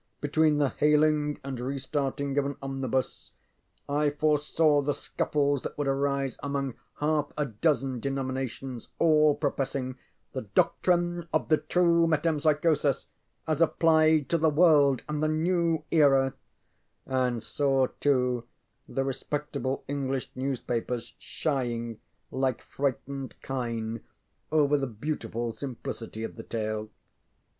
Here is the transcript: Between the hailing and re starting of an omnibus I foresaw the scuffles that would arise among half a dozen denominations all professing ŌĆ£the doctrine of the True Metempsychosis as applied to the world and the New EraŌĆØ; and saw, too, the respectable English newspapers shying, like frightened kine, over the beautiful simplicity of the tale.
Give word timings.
Between 0.19 0.57
the 0.57 0.69
hailing 0.69 1.39
and 1.43 1.59
re 1.59 1.77
starting 1.77 2.35
of 2.39 2.43
an 2.47 2.55
omnibus 2.59 3.33
I 3.87 4.09
foresaw 4.09 4.81
the 4.81 4.95
scuffles 4.95 5.61
that 5.61 5.77
would 5.77 5.87
arise 5.87 6.39
among 6.41 6.73
half 7.01 7.31
a 7.37 7.45
dozen 7.45 7.99
denominations 7.99 8.87
all 8.97 9.35
professing 9.35 9.99
ŌĆ£the 10.33 10.47
doctrine 10.55 11.27
of 11.31 11.49
the 11.49 11.57
True 11.57 12.07
Metempsychosis 12.07 13.05
as 13.45 13.61
applied 13.61 14.27
to 14.29 14.39
the 14.39 14.49
world 14.49 15.03
and 15.07 15.21
the 15.21 15.27
New 15.27 15.83
EraŌĆØ; 15.91 16.33
and 17.05 17.43
saw, 17.43 17.85
too, 17.99 18.45
the 18.89 19.03
respectable 19.03 19.83
English 19.87 20.31
newspapers 20.33 21.13
shying, 21.19 21.99
like 22.31 22.63
frightened 22.63 23.35
kine, 23.43 24.01
over 24.51 24.79
the 24.79 24.87
beautiful 24.87 25.51
simplicity 25.53 26.23
of 26.23 26.37
the 26.37 26.43
tale. 26.43 26.89